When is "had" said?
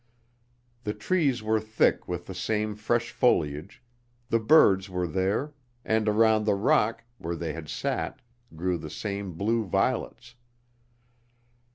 7.53-7.69